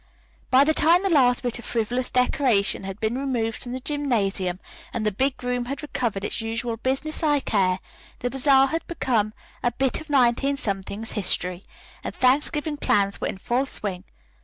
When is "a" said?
9.61-9.69